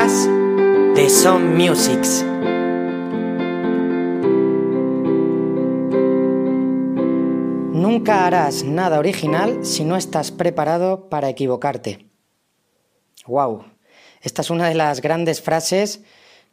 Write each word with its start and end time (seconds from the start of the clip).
de 0.00 1.10
Some. 1.10 1.58
Nunca 7.74 8.26
harás 8.26 8.64
nada 8.64 8.98
original 8.98 9.58
si 9.62 9.84
no 9.84 9.98
estás 9.98 10.30
preparado 10.30 11.10
para 11.10 11.28
equivocarte. 11.28 12.06
¡Wow! 13.26 13.64
Esta 14.22 14.40
es 14.40 14.48
una 14.48 14.70
de 14.70 14.74
las 14.74 15.02
grandes 15.02 15.42
frases 15.42 16.00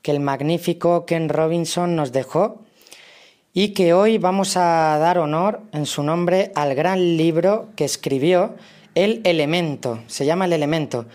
que 0.02 0.12
el 0.12 0.20
magnífico 0.20 1.06
Ken 1.06 1.30
Robinson 1.30 1.96
nos 1.96 2.12
dejó 2.12 2.66
y 3.54 3.70
que 3.70 3.94
hoy 3.94 4.18
vamos 4.18 4.58
a 4.58 4.98
dar 4.98 5.20
honor 5.20 5.62
en 5.72 5.86
su 5.86 6.04
nombre 6.04 6.52
al 6.54 6.76
gran 6.76 7.16
libro 7.16 7.70
que 7.78 7.86
escribió, 7.86 8.56
El 8.94 9.22
Elemento. 9.24 10.02
Se 10.08 10.26
llama 10.26 10.44
El 10.44 10.52
Elemento. 10.52 11.06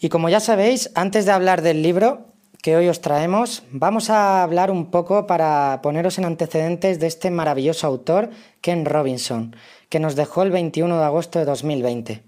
Y 0.00 0.08
como 0.10 0.28
ya 0.28 0.40
sabéis, 0.40 0.90
antes 0.94 1.26
de 1.26 1.32
hablar 1.32 1.62
del 1.62 1.82
libro 1.82 2.26
que 2.62 2.76
hoy 2.76 2.88
os 2.88 3.00
traemos, 3.00 3.62
vamos 3.70 4.10
a 4.10 4.42
hablar 4.42 4.70
un 4.70 4.90
poco 4.90 5.26
para 5.26 5.80
poneros 5.82 6.18
en 6.18 6.24
antecedentes 6.24 7.00
de 7.00 7.06
este 7.06 7.30
maravilloso 7.30 7.86
autor, 7.86 8.30
Ken 8.60 8.84
Robinson, 8.84 9.56
que 9.88 10.00
nos 10.00 10.16
dejó 10.16 10.42
el 10.42 10.50
21 10.50 10.98
de 10.98 11.04
agosto 11.04 11.38
de 11.38 11.44
2020. 11.44 12.22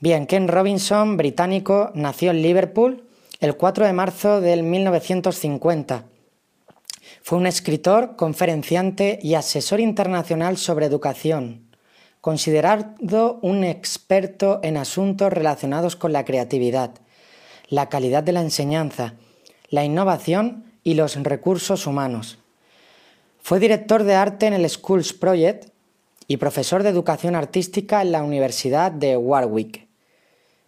Bien, 0.00 0.26
Ken 0.26 0.48
Robinson, 0.48 1.16
británico, 1.16 1.90
nació 1.94 2.30
en 2.30 2.42
Liverpool 2.42 3.04
el 3.40 3.56
4 3.56 3.86
de 3.86 3.92
marzo 3.92 4.40
del 4.40 4.62
1950. 4.62 6.04
Fue 7.22 7.38
un 7.38 7.46
escritor, 7.46 8.16
conferenciante 8.16 9.18
y 9.22 9.34
asesor 9.34 9.80
internacional 9.80 10.56
sobre 10.56 10.86
educación, 10.86 11.73
considerado 12.24 13.38
un 13.42 13.64
experto 13.64 14.58
en 14.62 14.78
asuntos 14.78 15.30
relacionados 15.30 15.94
con 15.94 16.14
la 16.14 16.24
creatividad, 16.24 16.92
la 17.68 17.90
calidad 17.90 18.22
de 18.22 18.32
la 18.32 18.40
enseñanza, 18.40 19.12
la 19.68 19.84
innovación 19.84 20.64
y 20.82 20.94
los 20.94 21.22
recursos 21.22 21.86
humanos. 21.86 22.38
Fue 23.42 23.60
director 23.60 24.04
de 24.04 24.14
arte 24.14 24.46
en 24.46 24.54
el 24.54 24.66
Schools 24.70 25.12
Project 25.12 25.68
y 26.26 26.38
profesor 26.38 26.82
de 26.82 26.88
educación 26.88 27.34
artística 27.34 28.00
en 28.00 28.12
la 28.12 28.22
Universidad 28.22 28.90
de 28.90 29.18
Warwick. 29.18 29.86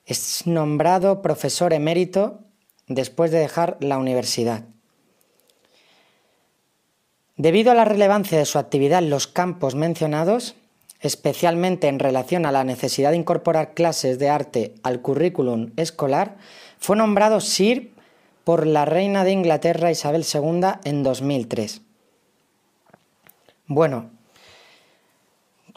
Es 0.05 0.47
nombrado 0.47 1.23
profesor 1.23 1.73
emérito 1.73 2.41
después 2.87 3.31
de 3.31 3.39
dejar 3.39 3.79
la 3.81 3.97
universidad. 3.97 4.65
Debido 7.39 7.73
a 7.73 7.75
la 7.75 7.87
relevancia 7.87 8.37
de 8.37 8.45
su 8.45 8.59
actividad 8.59 8.99
en 8.99 9.09
los 9.09 9.27
campos 9.27 9.75
mencionados, 9.75 10.55
especialmente 11.01 11.89
en 11.89 11.99
relación 11.99 12.47
a 12.47 12.53
la 12.53 12.65
necesidad 12.65 13.11
de 13.11 13.17
incorporar 13.17 13.75
clases 13.75 14.19
de 14.19 14.29
arte 14.29 14.75
al 14.83 15.01
currículum 15.01 15.73
escolar, 15.77 16.37
fue 16.79 16.97
nombrado 16.97 17.41
Sir 17.41 17.93
por 18.45 18.67
la 18.67 18.85
reina 18.85 19.25
de 19.25 19.33
Inglaterra 19.33 19.91
Isabel 19.91 20.25
II 20.33 20.61
en 20.85 21.03
2003. 21.03 21.83
Bueno, 23.67 24.11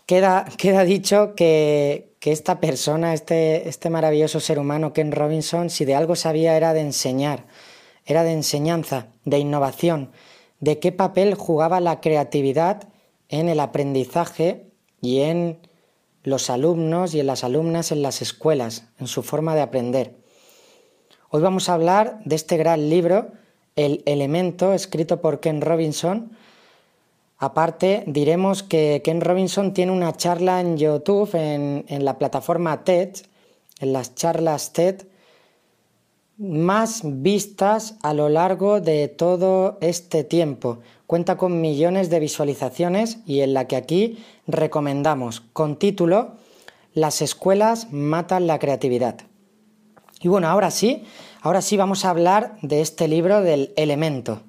queda, 0.06 0.45
queda 0.58 0.84
dicho 0.84 1.34
que, 1.36 2.14
que, 2.20 2.31
esta 2.31 2.59
persona, 2.59 3.14
este, 3.14 3.67
este 3.67 3.90
maravilloso 3.90 4.40
ser 4.40 4.59
humano, 4.59 4.94
Ken 4.94 5.12
Robinson, 5.12 5.72
si 5.72 5.86
de 5.86 5.95
algo 5.95 6.16
sabía 6.16 6.56
era 6.56 6.73
de 6.73 6.81
enseñar, 6.81 7.45
era 8.06 8.23
de 8.23 8.34
enseñanza, 8.34 9.08
de 9.25 9.40
innovación, 9.40 10.12
de 10.59 10.80
qué 10.80 10.92
papel 10.92 11.34
jugaba 11.34 11.80
la 11.80 12.02
creatividad 12.02 12.88
en 13.30 13.50
el 13.50 13.59
aprendizaje 13.59 14.69
y 15.02 15.22
en 15.22 15.59
los 16.23 16.50
alumnos 16.50 17.14
y 17.14 17.19
en 17.19 17.28
las 17.28 17.44
alumnas 17.44 17.92
en 17.92 18.02
las 18.02 18.22
escuelas, 18.22 18.86
en 19.00 19.08
su 19.08 19.23
forma 19.23 19.56
de 19.56 19.61
aprender. 19.61 20.16
Hoy 21.29 21.41
vamos 21.41 21.69
a 21.69 21.73
hablar 21.73 22.19
de 22.25 22.35
este 22.35 22.57
gran 22.57 22.90
libro, 22.90 23.31
El 23.75 24.03
Elemento, 24.06 24.73
escrito 24.73 25.22
por 25.22 25.40
Ken 25.40 25.62
Robinson. 25.62 26.31
Aparte, 27.38 28.03
diremos 28.07 28.63
que 28.63 29.01
Ken 29.03 29.22
Robinson 29.22 29.73
tiene 29.73 29.91
una 29.91 30.16
charla 30.18 30.59
en 30.59 30.78
YouTube, 30.78 31.34
en, 31.35 31.85
en 31.88 32.03
la 32.03 32.18
plataforma 32.18 32.84
TED, 32.84 33.16
en 33.79 33.94
las 33.94 34.16
charlas 34.16 34.73
TED, 34.73 35.03
más 36.39 37.01
vistas 37.03 37.97
a 38.01 38.13
lo 38.13 38.29
largo 38.29 38.79
de 38.79 39.09
todo 39.09 39.77
este 39.81 40.23
tiempo. 40.23 40.79
Cuenta 41.05 41.35
con 41.35 41.59
millones 41.59 42.09
de 42.09 42.19
visualizaciones 42.19 43.19
y 43.25 43.41
en 43.41 43.53
la 43.53 43.67
que 43.67 43.75
aquí 43.75 44.23
recomendamos 44.47 45.41
con 45.41 45.78
título 45.78 46.38
Las 46.94 47.22
escuelas 47.22 47.91
matan 47.91 48.47
la 48.47 48.57
creatividad. 48.57 49.17
Y 50.22 50.29
bueno, 50.29 50.47
ahora 50.47 50.72
sí, 50.72 51.03
ahora 51.41 51.61
sí 51.61 51.75
vamos 51.75 52.05
a 52.05 52.09
hablar 52.09 52.57
de 52.61 52.81
este 52.81 53.09
libro 53.09 53.41
del 53.41 53.73
elemento. 53.75 54.44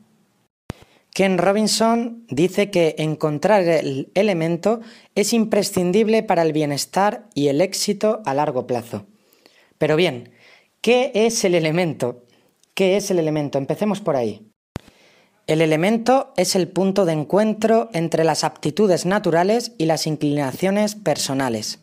Ken 1.12 1.38
Robinson 1.38 2.24
dice 2.28 2.70
que 2.70 2.94
encontrar 2.98 3.62
el 3.62 4.12
elemento 4.14 4.80
es 5.16 5.32
imprescindible 5.32 6.22
para 6.22 6.42
el 6.42 6.52
bienestar 6.52 7.26
y 7.34 7.48
el 7.48 7.60
éxito 7.60 8.22
a 8.24 8.32
largo 8.32 8.68
plazo. 8.68 9.06
Pero 9.76 9.96
bien, 9.96 10.30
¿qué 10.80 11.12
es 11.14 11.44
el 11.44 11.54
elemento? 11.54 12.24
¿Qué 12.74 12.96
es 12.96 13.10
el 13.10 13.18
elemento? 13.18 13.58
Empecemos 13.58 14.00
por 14.00 14.16
ahí. 14.16 14.50
El 15.46 15.60
elemento 15.62 16.32
es 16.36 16.54
el 16.54 16.68
punto 16.68 17.04
de 17.04 17.12
encuentro 17.12 17.90
entre 17.92 18.24
las 18.24 18.44
aptitudes 18.44 19.04
naturales 19.04 19.72
y 19.78 19.86
las 19.86 20.06
inclinaciones 20.06 20.94
personales. 20.94 21.80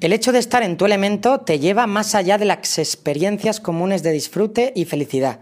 El 0.00 0.12
hecho 0.12 0.32
de 0.32 0.38
estar 0.38 0.62
en 0.62 0.76
tu 0.76 0.86
elemento 0.86 1.40
te 1.40 1.58
lleva 1.58 1.86
más 1.86 2.14
allá 2.14 2.38
de 2.38 2.44
las 2.44 2.78
experiencias 2.78 3.60
comunes 3.60 4.02
de 4.02 4.12
disfrute 4.12 4.72
y 4.74 4.84
felicidad. 4.84 5.40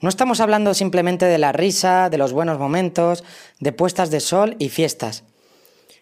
No 0.00 0.08
estamos 0.08 0.40
hablando 0.40 0.74
simplemente 0.74 1.26
de 1.26 1.38
la 1.38 1.52
risa, 1.52 2.10
de 2.10 2.18
los 2.18 2.32
buenos 2.32 2.58
momentos, 2.58 3.24
de 3.60 3.72
puestas 3.72 4.10
de 4.10 4.20
sol 4.20 4.56
y 4.58 4.68
fiestas. 4.68 5.24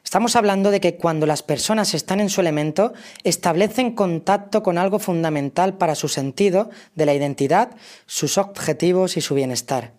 Estamos 0.06 0.36
hablando 0.36 0.70
de 0.70 0.80
que 0.80 0.94
cuando 0.94 1.26
las 1.26 1.42
personas 1.42 1.92
están 1.92 2.20
en 2.20 2.30
su 2.30 2.40
elemento, 2.40 2.94
establecen 3.24 3.90
contacto 3.90 4.62
con 4.62 4.78
algo 4.78 5.00
fundamental 5.00 5.76
para 5.76 5.96
su 5.96 6.06
sentido 6.06 6.70
de 6.94 7.06
la 7.06 7.12
identidad, 7.12 7.72
sus 8.06 8.38
objetivos 8.38 9.16
y 9.16 9.20
su 9.20 9.34
bienestar 9.34 9.92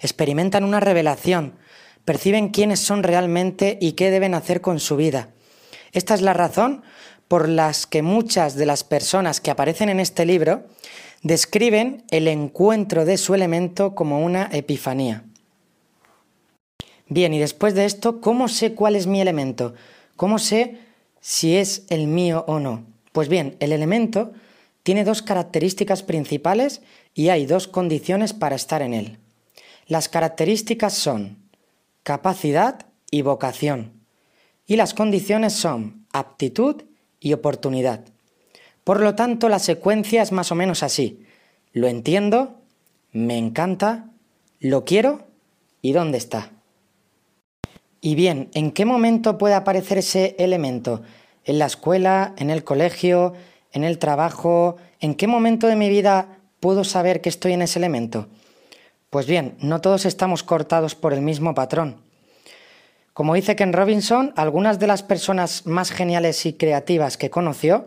experimentan 0.00 0.64
una 0.64 0.80
revelación, 0.80 1.54
perciben 2.04 2.48
quiénes 2.48 2.80
son 2.80 3.02
realmente 3.02 3.78
y 3.80 3.92
qué 3.92 4.10
deben 4.10 4.34
hacer 4.34 4.60
con 4.60 4.80
su 4.80 4.96
vida. 4.96 5.28
Esta 5.92 6.14
es 6.14 6.22
la 6.22 6.32
razón 6.32 6.82
por 7.28 7.48
la 7.48 7.72
que 7.88 8.02
muchas 8.02 8.56
de 8.56 8.66
las 8.66 8.82
personas 8.82 9.40
que 9.40 9.50
aparecen 9.50 9.88
en 9.88 10.00
este 10.00 10.24
libro 10.24 10.64
describen 11.22 12.04
el 12.10 12.26
encuentro 12.26 13.04
de 13.04 13.18
su 13.18 13.34
elemento 13.34 13.94
como 13.94 14.24
una 14.24 14.48
epifanía. 14.52 15.24
Bien, 17.10 17.34
y 17.34 17.40
después 17.40 17.74
de 17.74 17.86
esto, 17.86 18.20
¿cómo 18.20 18.46
sé 18.46 18.74
cuál 18.74 18.94
es 18.94 19.08
mi 19.08 19.20
elemento? 19.20 19.74
¿Cómo 20.14 20.38
sé 20.38 20.78
si 21.20 21.56
es 21.56 21.84
el 21.90 22.06
mío 22.06 22.44
o 22.46 22.60
no? 22.60 22.84
Pues 23.10 23.28
bien, 23.28 23.56
el 23.58 23.72
elemento 23.72 24.30
tiene 24.84 25.02
dos 25.02 25.20
características 25.20 26.04
principales 26.04 26.82
y 27.12 27.30
hay 27.30 27.46
dos 27.46 27.66
condiciones 27.66 28.32
para 28.32 28.54
estar 28.54 28.80
en 28.80 28.94
él. 28.94 29.18
Las 29.88 30.08
características 30.08 30.94
son 30.94 31.36
capacidad 32.04 32.86
y 33.10 33.22
vocación. 33.22 33.92
Y 34.64 34.76
las 34.76 34.94
condiciones 34.94 35.52
son 35.52 36.06
aptitud 36.12 36.84
y 37.18 37.32
oportunidad. 37.32 38.04
Por 38.84 39.00
lo 39.00 39.16
tanto, 39.16 39.48
la 39.48 39.58
secuencia 39.58 40.22
es 40.22 40.30
más 40.30 40.52
o 40.52 40.54
menos 40.54 40.84
así. 40.84 41.26
Lo 41.72 41.88
entiendo, 41.88 42.60
me 43.10 43.36
encanta, 43.36 44.10
lo 44.60 44.84
quiero 44.84 45.26
y 45.82 45.90
dónde 45.90 46.18
está. 46.18 46.52
Y 48.00 48.14
bien, 48.14 48.50
¿en 48.54 48.70
qué 48.72 48.84
momento 48.84 49.36
puede 49.36 49.54
aparecer 49.54 49.98
ese 49.98 50.34
elemento? 50.38 51.02
¿En 51.44 51.58
la 51.58 51.66
escuela? 51.66 52.34
¿En 52.38 52.48
el 52.50 52.64
colegio? 52.64 53.34
¿En 53.72 53.84
el 53.84 53.98
trabajo? 53.98 54.76
¿En 55.00 55.14
qué 55.14 55.26
momento 55.26 55.66
de 55.66 55.76
mi 55.76 55.88
vida 55.88 56.38
puedo 56.60 56.84
saber 56.84 57.20
que 57.20 57.28
estoy 57.28 57.52
en 57.52 57.62
ese 57.62 57.78
elemento? 57.78 58.28
Pues 59.10 59.26
bien, 59.26 59.56
no 59.60 59.80
todos 59.80 60.06
estamos 60.06 60.42
cortados 60.42 60.94
por 60.94 61.12
el 61.12 61.20
mismo 61.20 61.54
patrón. 61.54 62.00
Como 63.12 63.34
dice 63.34 63.56
Ken 63.56 63.72
Robinson, 63.72 64.32
algunas 64.36 64.78
de 64.78 64.86
las 64.86 65.02
personas 65.02 65.66
más 65.66 65.90
geniales 65.90 66.46
y 66.46 66.54
creativas 66.54 67.18
que 67.18 67.28
conoció 67.28 67.86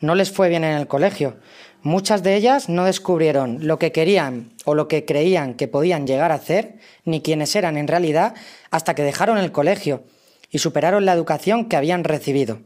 no 0.00 0.14
les 0.14 0.30
fue 0.32 0.48
bien 0.48 0.64
en 0.64 0.76
el 0.76 0.86
colegio. 0.86 1.36
Muchas 1.82 2.22
de 2.22 2.34
ellas 2.34 2.68
no 2.68 2.84
descubrieron 2.84 3.66
lo 3.66 3.78
que 3.78 3.92
querían 3.92 4.52
o 4.64 4.74
lo 4.74 4.88
que 4.88 5.04
creían 5.04 5.54
que 5.54 5.68
podían 5.68 6.06
llegar 6.06 6.32
a 6.32 6.36
hacer, 6.36 6.78
ni 7.04 7.22
quiénes 7.22 7.54
eran 7.56 7.76
en 7.76 7.88
realidad, 7.88 8.34
hasta 8.70 8.94
que 8.94 9.02
dejaron 9.02 9.38
el 9.38 9.52
colegio 9.52 10.04
y 10.50 10.58
superaron 10.58 11.04
la 11.04 11.12
educación 11.12 11.66
que 11.66 11.76
habían 11.76 12.04
recibido. 12.04 12.60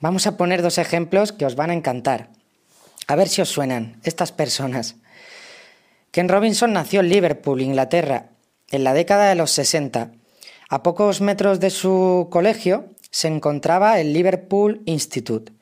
Vamos 0.00 0.26
a 0.26 0.36
poner 0.36 0.62
dos 0.62 0.78
ejemplos 0.78 1.32
que 1.32 1.46
os 1.46 1.54
van 1.54 1.70
a 1.70 1.74
encantar. 1.74 2.30
A 3.06 3.16
ver 3.16 3.28
si 3.28 3.40
os 3.40 3.48
suenan 3.48 4.00
estas 4.04 4.32
personas. 4.32 4.96
Ken 6.10 6.28
Robinson 6.28 6.72
nació 6.72 7.00
en 7.00 7.08
Liverpool, 7.08 7.62
Inglaterra, 7.62 8.30
en 8.70 8.84
la 8.84 8.94
década 8.94 9.28
de 9.28 9.34
los 9.34 9.50
60. 9.52 10.12
A 10.68 10.82
pocos 10.82 11.20
metros 11.20 11.60
de 11.60 11.70
su 11.70 12.28
colegio 12.30 12.86
se 13.10 13.28
encontraba 13.28 14.00
el 14.00 14.12
Liverpool 14.12 14.82
Institute. 14.86 15.52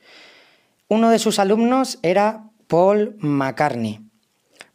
Uno 0.92 1.10
de 1.10 1.20
sus 1.20 1.38
alumnos 1.38 2.00
era 2.02 2.50
Paul 2.66 3.14
McCartney. 3.20 4.00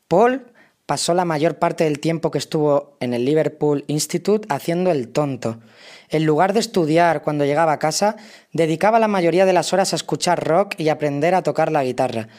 Paul 0.08 0.54
pasó 0.86 1.14
la 1.14 1.26
mayor 1.26 1.60
parte 1.60 1.84
del 1.84 2.00
tiempo 2.00 2.32
que 2.32 2.38
estuvo 2.38 2.96
en 3.02 3.14
el 3.14 3.26
Liverpool 3.26 3.84
Institute 3.88 4.48
haciendo 4.50 4.92
el 4.92 5.10
tonto. 5.10 5.60
En 6.08 6.26
lugar 6.26 6.54
de 6.54 6.62
estudiar 6.62 7.22
cuando 7.22 7.44
llegaba 7.44 7.74
a 7.74 7.80
casa, 7.80 8.16
dedicaba 8.54 8.98
la 8.98 9.10
mayoría 9.10 9.46
de 9.46 9.52
las 9.52 9.74
horas 9.74 9.92
a 9.92 9.98
escuchar 9.98 10.48
rock 10.48 10.76
y 10.78 10.88
aprender 10.88 11.36
a 11.36 11.44
tocar 11.44 11.70
la 11.70 11.84
guitarra. 11.84 12.30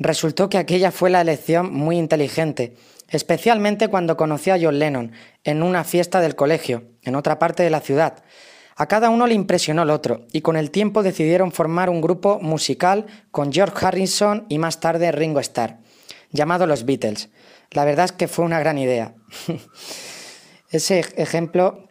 Resultó 0.00 0.48
que 0.48 0.58
aquella 0.58 0.90
fue 0.90 1.08
la 1.08 1.20
elección 1.20 1.72
muy 1.72 1.98
inteligente, 1.98 2.74
especialmente 3.08 3.86
cuando 3.86 4.16
conoció 4.16 4.52
a 4.52 4.58
John 4.60 4.80
Lennon 4.80 5.12
en 5.44 5.62
una 5.62 5.84
fiesta 5.84 6.20
del 6.20 6.34
colegio, 6.34 6.82
en 7.02 7.14
otra 7.14 7.38
parte 7.38 7.62
de 7.62 7.70
la 7.70 7.80
ciudad. 7.80 8.24
A 8.78 8.86
cada 8.86 9.08
uno 9.08 9.26
le 9.26 9.32
impresionó 9.32 9.84
el 9.84 9.90
otro, 9.90 10.26
y 10.32 10.42
con 10.42 10.56
el 10.56 10.70
tiempo 10.70 11.02
decidieron 11.02 11.50
formar 11.50 11.88
un 11.88 12.02
grupo 12.02 12.38
musical 12.40 13.06
con 13.30 13.50
George 13.50 13.86
Harrison 13.86 14.44
y 14.50 14.58
más 14.58 14.80
tarde 14.80 15.10
Ringo 15.12 15.40
Starr, 15.40 15.78
llamado 16.30 16.66
Los 16.66 16.84
Beatles. 16.84 17.30
La 17.70 17.86
verdad 17.86 18.04
es 18.04 18.12
que 18.12 18.28
fue 18.28 18.44
una 18.44 18.60
gran 18.60 18.78
idea. 18.78 19.14
Ese 20.70 21.00
ejemplo... 21.16 21.82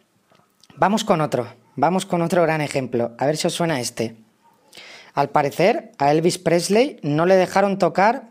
Vamos 0.78 1.04
con 1.04 1.22
otro, 1.22 1.46
vamos 1.74 2.04
con 2.04 2.20
otro 2.20 2.42
gran 2.42 2.60
ejemplo, 2.60 3.12
a 3.16 3.24
ver 3.24 3.38
si 3.38 3.46
os 3.46 3.54
suena 3.54 3.80
este. 3.80 4.14
Al 5.14 5.30
parecer, 5.30 5.92
a 5.96 6.12
Elvis 6.12 6.36
Presley 6.36 7.00
no 7.02 7.24
le 7.24 7.34
dejaron 7.36 7.78
tocar 7.78 8.28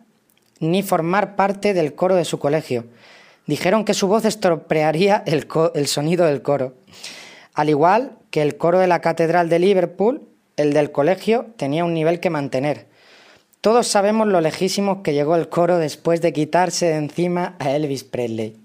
ni 0.60 0.84
formar 0.84 1.36
parte 1.36 1.74
del 1.74 1.96
coro 1.96 2.16
de 2.16 2.24
su 2.24 2.38
colegio. 2.38 2.86
Dijeron 3.48 3.84
que 3.84 3.96
su 3.96 4.08
voz 4.08 4.25
estropearía 4.25 5.24
el, 5.25 5.48
el 5.74 5.88
sonido 5.88 6.28
del 6.28 6.44
coro. 6.44 6.75
Al 7.56 7.69
igual 7.69 8.19
que 8.36 8.42
el 8.42 8.58
coro 8.58 8.80
de 8.80 8.88
la 8.88 9.00
Catedral 9.00 9.48
de 9.48 9.60
Liverpool, 9.60 10.28
el 10.58 10.74
del 10.74 10.92
colegio 10.92 11.54
tenía 11.56 11.86
un 11.86 11.94
nivel 11.94 12.20
que 12.20 12.30
mantener. 12.30 12.86
Todos 13.62 13.88
sabemos 13.88 14.28
lo 14.28 14.42
lejísimos 14.42 15.04
que 15.04 15.14
llegó 15.14 15.38
el 15.38 15.48
coro 15.48 15.78
después 15.78 16.20
de 16.20 16.34
quitarse 16.34 16.88
de 16.88 16.98
encima 16.98 17.56
a 17.60 17.72
Elvis 17.72 18.04
Presley. 18.04 18.58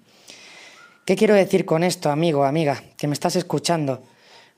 ¿Qué 1.04 1.14
quiero 1.14 1.36
decir 1.36 1.66
con 1.66 1.84
esto, 1.84 2.10
amigo, 2.10 2.42
amiga, 2.42 2.82
que 2.96 3.06
me 3.06 3.12
estás 3.12 3.36
escuchando? 3.36 4.02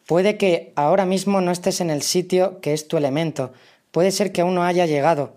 Puede 0.06 0.38
que 0.38 0.72
ahora 0.76 1.04
mismo 1.04 1.42
no 1.42 1.50
estés 1.50 1.82
en 1.82 1.90
el 1.90 2.00
sitio 2.00 2.62
que 2.62 2.72
es 2.72 2.88
tu 2.88 2.96
elemento, 2.96 3.52
puede 3.90 4.12
ser 4.12 4.32
que 4.32 4.40
aún 4.40 4.54
no 4.54 4.64
haya 4.64 4.86
llegado, 4.86 5.36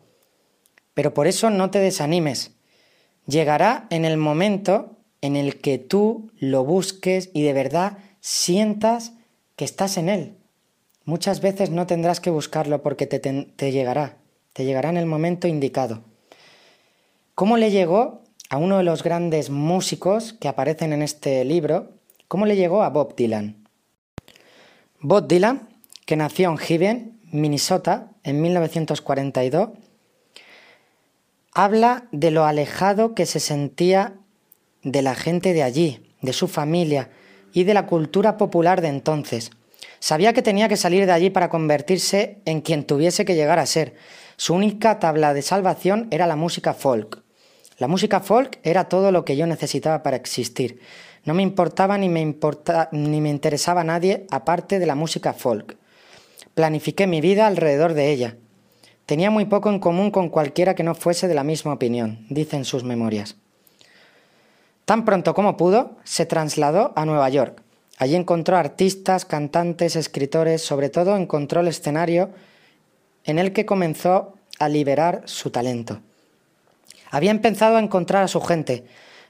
pero 0.94 1.14
por 1.14 1.28
eso 1.28 1.50
no 1.50 1.70
te 1.70 1.80
desanimes. 1.80 2.52
Llegará 3.28 3.88
en 3.90 4.06
el 4.06 4.16
momento 4.16 5.00
en 5.20 5.36
el 5.36 5.60
que 5.60 5.80
tú 5.80 6.32
lo 6.38 6.64
busques 6.64 7.30
y 7.34 7.44
de 7.44 7.52
verdad 7.52 7.98
sientas 8.22 9.12
que 9.56 9.66
estás 9.66 9.98
en 9.98 10.10
Él. 10.10 10.38
Muchas 11.06 11.40
veces 11.42 11.70
no 11.70 11.86
tendrás 11.86 12.20
que 12.20 12.30
buscarlo 12.30 12.82
porque 12.82 13.06
te, 13.06 13.72
llegará, 13.72 14.18
te 14.54 14.66
llegará 14.66 14.90
en 14.90 14.98
el 14.98 15.06
momento 15.06 15.48
indicado. 15.48 16.02
¿Cómo 17.36 17.58
le 17.58 17.70
llegó 17.70 18.24
a 18.50 18.58
uno 18.58 18.78
de 18.78 18.84
los 18.84 19.04
grandes 19.04 19.50
músicos 19.50 20.34
que 20.34 20.48
aparecen 20.48 20.94
en 20.94 21.02
este 21.02 21.46
libro? 21.46 21.92
¿Cómo 22.28 22.46
le 22.46 22.56
llegó 22.56 22.82
a 22.82 22.90
Bob 22.90 23.16
Dylan? 23.16 23.68
Bob 25.00 25.28
Dylan, 25.28 25.70
que 26.06 26.16
nació 26.16 26.50
en 26.50 26.58
Given, 26.58 27.20
Minnesota, 27.32 28.10
en 28.24 28.42
1942, 28.42 29.70
habla 31.54 32.08
de 32.12 32.32
lo 32.32 32.46
alejado 32.46 33.14
que 33.14 33.26
se 33.26 33.40
sentía 33.40 34.16
de 34.82 35.02
la 35.02 35.14
gente 35.14 35.54
de 35.54 35.64
allí, 35.64 36.14
de 36.22 36.34
su 36.34 36.48
familia, 36.48 37.10
y 37.56 37.64
de 37.64 37.74
la 37.74 37.88
cultura 37.88 38.38
popular 38.38 38.82
de 38.82 38.90
entonces. 38.90 39.50
Sabía 40.00 40.34
que 40.34 40.44
tenía 40.44 40.68
que 40.68 40.76
salir 40.78 41.06
de 41.06 41.14
allí 41.14 41.30
para 41.30 41.50
convertirse 41.50 42.38
en 42.46 42.60
quien 42.62 42.84
tuviese 42.84 43.24
que 43.24 43.34
llegar 43.34 43.58
a 43.60 43.66
ser. 43.66 43.96
Su 44.36 44.54
única 44.54 45.00
tabla 45.00 45.34
de 45.34 45.42
salvación 45.42 46.08
era 46.12 46.28
la 46.28 46.36
música 46.36 46.74
folk. 46.74 47.24
La 47.78 47.88
música 47.88 48.20
folk 48.20 48.60
era 48.64 48.90
todo 48.90 49.12
lo 49.14 49.24
que 49.24 49.38
yo 49.38 49.48
necesitaba 49.48 50.04
para 50.04 50.18
existir. 50.18 50.82
No 51.24 51.34
me 51.34 51.44
importaba 51.44 51.98
ni 51.98 52.10
me, 52.10 52.20
importa, 52.20 52.90
ni 52.92 53.22
me 53.22 53.30
interesaba 53.30 53.86
nadie 53.86 54.28
aparte 54.30 54.78
de 54.78 54.86
la 54.86 54.96
música 54.96 55.32
folk. 55.34 55.78
Planifiqué 56.56 57.08
mi 57.08 57.22
vida 57.22 57.48
alrededor 57.48 57.94
de 57.94 58.12
ella. 58.12 58.36
Tenía 59.06 59.32
muy 59.32 59.46
poco 59.46 59.70
en 59.70 59.80
común 59.80 60.12
con 60.12 60.28
cualquiera 60.28 60.76
que 60.76 60.84
no 60.84 60.94
fuese 60.94 61.30
de 61.30 61.36
la 61.36 61.46
misma 61.46 61.72
opinión, 61.72 62.26
dicen 62.30 62.66
sus 62.66 62.84
memorias. 62.84 63.38
Tan 64.86 65.04
pronto 65.04 65.34
como 65.34 65.58
pudo, 65.58 65.98
se 66.04 66.26
trasladó 66.26 66.94
a 66.96 67.06
Nueva 67.06 67.30
York. 67.30 67.62
Allí 67.98 68.16
encontró 68.16 68.58
artistas, 68.58 69.26
cantantes, 69.26 69.96
escritores, 69.96 70.62
sobre 70.62 70.90
todo 70.90 71.18
encontró 71.18 71.62
el 71.62 71.68
escenario 71.68 72.30
en 73.24 73.40
el 73.40 73.52
que 73.52 73.66
comenzó 73.66 74.36
a 74.60 74.70
liberar 74.70 75.24
su 75.26 75.50
talento. 75.50 76.02
Había 77.10 77.32
empezado 77.32 77.78
a 77.78 77.82
encontrar 77.82 78.24
a 78.24 78.28
su 78.28 78.42
gente, 78.42 78.86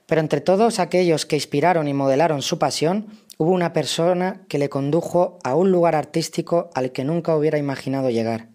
pero 0.08 0.22
entre 0.22 0.42
todos 0.42 0.80
aquellos 0.80 1.26
que 1.26 1.36
inspiraron 1.36 1.88
y 1.88 1.94
modelaron 1.94 2.42
su 2.42 2.60
pasión, 2.60 3.08
hubo 3.38 3.52
una 3.52 3.74
persona 3.74 4.42
que 4.50 4.60
le 4.60 4.70
condujo 4.70 5.40
a 5.44 5.56
un 5.56 5.72
lugar 5.72 5.96
artístico 5.96 6.70
al 6.74 6.92
que 6.92 7.04
nunca 7.04 7.36
hubiera 7.36 7.58
imaginado 7.58 8.10
llegar. 8.10 8.50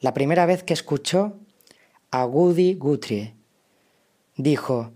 La 0.00 0.14
primera 0.14 0.46
vez 0.46 0.62
que 0.62 0.74
escuchó 0.74 1.36
a 2.10 2.26
Woody 2.26 2.74
Guthrie, 2.74 3.34
dijo, 4.36 4.92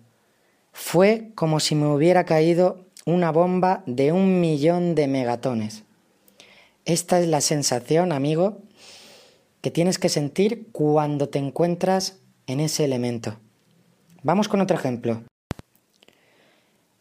fue 0.73 1.31
como 1.35 1.61
si 1.61 1.75
me 1.75 1.87
hubiera 1.87 2.25
caído 2.25 2.87
una 3.05 3.31
bomba 3.31 3.83
de 3.87 4.13
un 4.13 4.41
millón 4.41 4.95
de 4.95 5.09
megatones. 5.09 5.85
Esta 6.85 7.21
es 7.21 7.29
la 7.29 7.41
sensación, 7.41 8.13
amigo, 8.13 8.63
que 9.61 9.71
tienes 9.71 9.99
que 9.99 10.09
sentir 10.09 10.69
cuando 10.73 11.29
te 11.29 11.39
encuentras 11.39 12.19
en 12.47 12.61
ese 12.61 12.85
elemento. 12.85 13.39
Vamos 14.23 14.49
con 14.49 14.61
otro 14.61 14.77
ejemplo. 14.77 15.23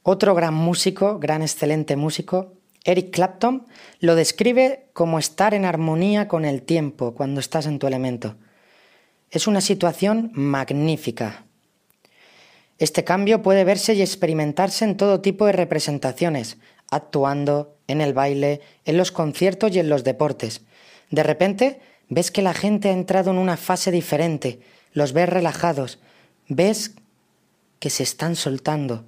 Otro 0.04 0.34
gran 0.36 0.54
músico, 0.54 1.20
gran 1.20 1.42
excelente 1.42 1.96
músico, 1.96 2.54
Eric 2.84 3.12
Clapton, 3.12 3.68
lo 4.00 4.16
describe 4.16 4.90
como 4.94 5.20
estar 5.20 5.54
en 5.54 5.66
armonía 5.66 6.28
con 6.28 6.46
el 6.46 6.64
tiempo 6.64 7.14
cuando 7.14 7.40
estás 7.40 7.68
en 7.68 7.78
tu 7.78 7.86
elemento. 7.86 8.36
Es 9.30 9.46
una 9.46 9.62
situación 9.62 10.32
magnífica, 10.34 11.46
este 12.82 13.04
cambio 13.04 13.44
puede 13.44 13.64
verse 13.64 13.94
y 13.94 14.02
experimentarse 14.02 14.86
en 14.86 14.98
todo 14.98 15.22
tipo 15.22 15.46
de 15.46 15.52
representaciones, 15.52 16.58
actuando, 16.90 17.78
en 17.86 18.02
el 18.02 18.16
baile, 18.16 18.60
en 18.86 18.98
los 18.98 19.12
conciertos 19.12 19.76
y 19.76 19.78
en 19.78 19.88
los 19.88 20.04
deportes. 20.04 20.62
De 21.12 21.22
repente 21.22 21.80
ves 22.10 22.32
que 22.32 22.42
la 22.42 22.56
gente 22.56 22.90
ha 22.90 22.94
entrado 22.94 23.30
en 23.30 23.38
una 23.38 23.56
fase 23.56 23.92
diferente, 23.92 24.62
los 24.94 25.14
ves 25.14 25.30
relajados, 25.30 26.00
ves 26.48 26.96
que 27.78 27.92
se 27.92 28.02
están 28.02 28.36
soltando 28.36 29.06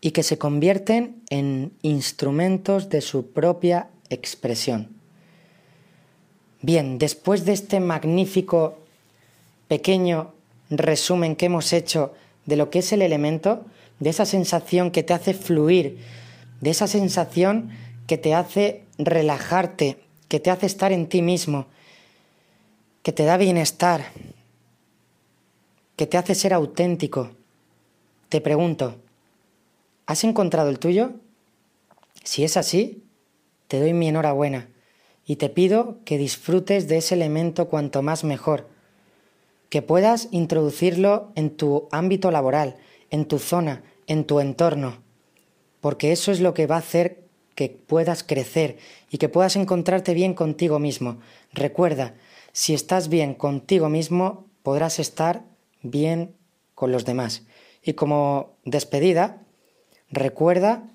y 0.00 0.12
que 0.12 0.22
se 0.22 0.38
convierten 0.38 1.20
en 1.30 1.72
instrumentos 1.82 2.90
de 2.90 3.00
su 3.00 3.32
propia 3.32 3.88
expresión. 4.08 4.88
Bien, 6.62 6.96
después 6.98 7.44
de 7.44 7.54
este 7.54 7.80
magnífico 7.80 8.78
pequeño 9.66 10.32
resumen 10.70 11.34
que 11.34 11.46
hemos 11.46 11.72
hecho 11.72 12.14
de 12.46 12.56
lo 12.56 12.70
que 12.70 12.80
es 12.80 12.92
el 12.92 13.02
elemento, 13.02 13.64
de 13.98 14.10
esa 14.10 14.24
sensación 14.24 14.90
que 14.90 15.02
te 15.02 15.12
hace 15.12 15.34
fluir, 15.34 15.98
de 16.60 16.70
esa 16.70 16.86
sensación 16.86 17.70
que 18.06 18.18
te 18.18 18.34
hace 18.34 18.84
relajarte, 18.98 19.98
que 20.28 20.40
te 20.40 20.50
hace 20.50 20.66
estar 20.66 20.92
en 20.92 21.06
ti 21.06 21.22
mismo, 21.22 21.66
que 23.02 23.12
te 23.12 23.24
da 23.24 23.36
bienestar, 23.36 24.04
que 25.96 26.06
te 26.06 26.16
hace 26.16 26.34
ser 26.34 26.54
auténtico. 26.54 27.30
Te 28.30 28.40
pregunto, 28.40 28.96
¿has 30.06 30.24
encontrado 30.24 30.70
el 30.70 30.78
tuyo? 30.78 31.12
Si 32.24 32.44
es 32.44 32.56
así, 32.56 33.04
te 33.68 33.80
doy 33.80 33.92
mi 33.92 34.08
enhorabuena 34.08 34.68
y 35.26 35.36
te 35.36 35.48
pido 35.48 35.98
que 36.04 36.16
disfrutes 36.16 36.88
de 36.88 36.96
ese 36.96 37.14
elemento 37.14 37.68
cuanto 37.68 38.02
más 38.02 38.24
mejor 38.24 38.69
que 39.70 39.82
puedas 39.82 40.28
introducirlo 40.32 41.32
en 41.36 41.56
tu 41.56 41.88
ámbito 41.92 42.30
laboral, 42.30 42.76
en 43.08 43.24
tu 43.24 43.38
zona, 43.38 43.82
en 44.06 44.24
tu 44.24 44.40
entorno, 44.40 44.98
porque 45.80 46.12
eso 46.12 46.32
es 46.32 46.40
lo 46.40 46.52
que 46.52 46.66
va 46.66 46.74
a 46.76 46.80
hacer 46.80 47.24
que 47.54 47.68
puedas 47.68 48.24
crecer 48.24 48.78
y 49.10 49.18
que 49.18 49.28
puedas 49.28 49.56
encontrarte 49.56 50.12
bien 50.12 50.34
contigo 50.34 50.78
mismo. 50.78 51.18
Recuerda, 51.52 52.14
si 52.52 52.74
estás 52.74 53.08
bien 53.08 53.34
contigo 53.34 53.88
mismo, 53.88 54.46
podrás 54.62 54.98
estar 54.98 55.44
bien 55.82 56.34
con 56.74 56.90
los 56.90 57.04
demás. 57.04 57.46
Y 57.82 57.94
como 57.94 58.56
despedida, 58.64 59.42
recuerda, 60.10 60.88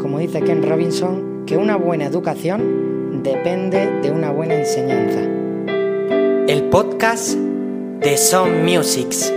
como 0.00 0.18
dice 0.18 0.42
Ken 0.42 0.62
Robinson, 0.62 1.44
que 1.46 1.56
una 1.56 1.76
buena 1.76 2.06
educación 2.06 3.22
depende 3.22 3.90
de 4.02 4.10
una 4.10 4.32
buena 4.32 4.54
enseñanza. 4.56 5.20
El 6.48 6.68
podcast 6.68 7.45
de 8.00 8.16
Some 8.16 8.62
Musics. 8.62 9.32